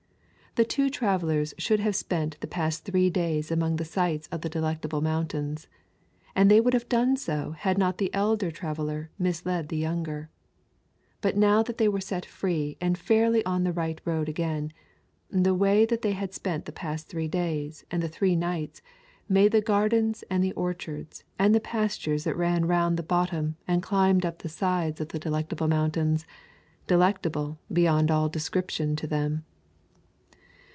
[0.55, 4.49] The two travellers should have spent the past three days among the sights of the
[4.49, 5.69] Delectable Mountains;
[6.35, 10.29] and they would have done so had not the elder traveller misled the younger.
[11.21, 14.73] But now that they were set free and fairly on the right road again,
[15.29, 18.81] the way they had spent the past three days and three nights
[19.29, 23.81] made the gardens and the orchards and the pastures that ran round the bottom and
[23.83, 26.25] climbed up the sides of the Delectable Mountains
[26.87, 29.45] delectable beyond all description to them.